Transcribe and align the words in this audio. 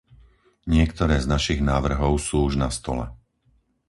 Niektoré 0.75 1.15
z 1.23 1.27
našich 1.35 1.59
návrhov 1.71 2.13
sú 2.27 2.35
už 2.47 2.53
na 2.63 2.69
stole. 2.77 3.05